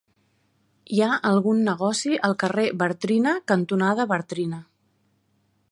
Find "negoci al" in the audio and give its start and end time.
1.67-2.33